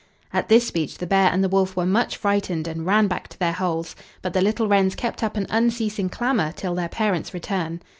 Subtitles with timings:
[0.33, 3.37] At this speech the bear and the wolf were much frightened, and ran back to
[3.37, 7.81] their holes; but the little wrens kept up an unceasing, clamor till their parents' return.